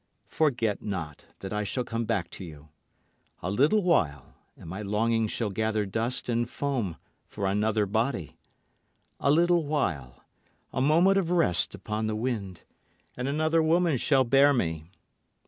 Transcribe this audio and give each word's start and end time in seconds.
Forget 0.29 0.81
not 0.81 1.27
that 1.41 1.53
I 1.53 1.63
shall 1.63 1.83
come 1.83 2.05
back 2.05 2.31
to 2.31 2.43
you. 2.43 2.69
A 3.43 3.51
little 3.51 3.83
while, 3.83 4.33
and 4.57 4.67
my 4.67 4.81
longing 4.81 5.27
shall 5.27 5.51
gather 5.51 5.85
dust 5.85 6.27
and 6.27 6.49
foam 6.49 6.97
for 7.27 7.45
another 7.45 7.85
body. 7.85 8.35
A 9.19 9.29
little 9.29 9.63
while, 9.63 10.23
a 10.73 10.81
moment 10.81 11.19
of 11.19 11.29
rest 11.29 11.75
upon 11.75 12.07
the 12.07 12.15
wind, 12.15 12.63
and 13.15 13.27
another 13.27 13.61
woman 13.61 13.95
shall 13.97 14.23
bear 14.23 14.55
me. 14.55 14.89